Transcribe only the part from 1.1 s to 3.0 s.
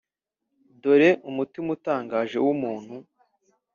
umumutima utangaje wumuntu,